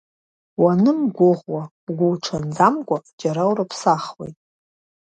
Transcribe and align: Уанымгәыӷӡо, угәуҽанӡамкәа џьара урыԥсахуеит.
Уанымгәыӷӡо, 0.61 1.59
угәуҽанӡамкәа 1.89 2.97
џьара 3.19 3.43
урыԥсахуеит. 3.49 4.37